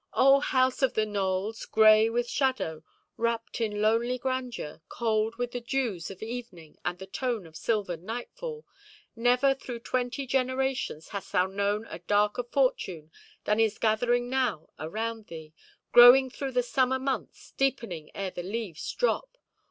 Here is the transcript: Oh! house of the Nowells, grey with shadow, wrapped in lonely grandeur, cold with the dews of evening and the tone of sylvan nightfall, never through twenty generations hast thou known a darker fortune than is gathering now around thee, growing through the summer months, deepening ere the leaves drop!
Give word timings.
Oh! 0.13 0.39
house 0.39 0.81
of 0.81 0.95
the 0.95 1.05
Nowells, 1.05 1.67
grey 1.67 2.09
with 2.09 2.27
shadow, 2.27 2.83
wrapped 3.17 3.61
in 3.61 3.83
lonely 3.83 4.17
grandeur, 4.17 4.81
cold 4.89 5.35
with 5.35 5.51
the 5.51 5.61
dews 5.61 6.09
of 6.09 6.23
evening 6.23 6.79
and 6.83 6.97
the 6.97 7.05
tone 7.05 7.45
of 7.45 7.55
sylvan 7.55 8.03
nightfall, 8.03 8.65
never 9.15 9.53
through 9.53 9.81
twenty 9.81 10.25
generations 10.25 11.09
hast 11.09 11.31
thou 11.31 11.45
known 11.45 11.85
a 11.87 11.99
darker 11.99 12.41
fortune 12.41 13.11
than 13.43 13.59
is 13.59 13.77
gathering 13.77 14.27
now 14.27 14.71
around 14.79 15.27
thee, 15.27 15.53
growing 15.91 16.31
through 16.31 16.53
the 16.53 16.63
summer 16.63 16.97
months, 16.97 17.51
deepening 17.51 18.09
ere 18.15 18.31
the 18.31 18.41
leaves 18.41 18.91
drop! 18.93 19.37